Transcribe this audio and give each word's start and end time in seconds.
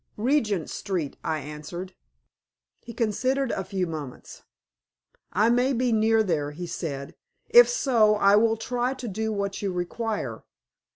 "Regent 0.17 0.67
Street," 0.71 1.15
I 1.23 1.41
answered. 1.41 1.93
He 2.79 2.91
considered 2.91 3.51
a 3.51 3.63
few 3.63 3.85
moments. 3.85 4.41
"I 5.31 5.51
may 5.51 5.73
be 5.73 5.91
near 5.91 6.23
there," 6.23 6.49
he 6.49 6.65
said. 6.65 7.13
"If 7.49 7.69
so 7.69 8.15
I 8.15 8.35
will 8.35 8.57
try 8.57 8.95
to 8.95 9.07
do 9.07 9.31
what 9.31 9.61
you 9.61 9.71
require. 9.71 10.43